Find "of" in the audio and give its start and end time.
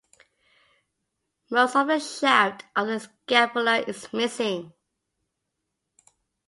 1.75-1.85, 2.75-2.87